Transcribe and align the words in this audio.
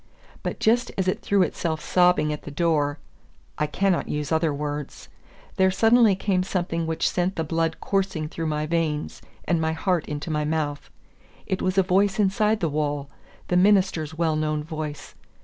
But 0.41 0.59
just 0.59 0.89
as 0.97 1.07
it 1.07 1.21
threw 1.21 1.43
itself 1.43 1.79
sobbing 1.79 2.33
at 2.33 2.41
the 2.41 2.49
door 2.49 2.97
(I 3.59 3.67
cannot 3.67 4.09
use 4.09 4.31
other 4.31 4.51
words), 4.51 5.09
there 5.57 5.69
suddenly 5.69 6.15
came 6.15 6.41
something 6.41 6.87
which 6.87 7.07
sent 7.07 7.35
the 7.35 7.43
blood 7.43 7.79
coursing 7.79 8.27
through 8.27 8.47
my 8.47 8.65
veins, 8.65 9.21
and 9.45 9.61
my 9.61 9.73
heart 9.73 10.07
into 10.07 10.31
my 10.31 10.43
mouth. 10.43 10.89
It 11.45 11.61
was 11.61 11.77
a 11.77 11.83
voice 11.83 12.19
inside 12.19 12.61
the 12.61 12.67
wall, 12.67 13.11
the 13.49 13.57
minister's 13.57 14.17
well 14.17 14.35
known 14.35 14.63
voice. 14.63 15.13